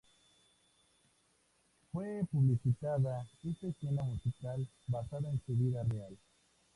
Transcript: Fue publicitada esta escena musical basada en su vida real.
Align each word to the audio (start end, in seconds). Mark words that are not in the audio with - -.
Fue 1.91 2.21
publicitada 2.31 3.23
esta 3.43 3.67
escena 3.67 4.01
musical 4.01 4.67
basada 4.87 5.29
en 5.29 5.39
su 5.45 5.53
vida 5.53 5.83
real. 5.83 6.17